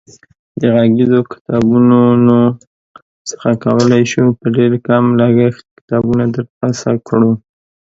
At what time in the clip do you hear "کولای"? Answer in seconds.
3.65-4.03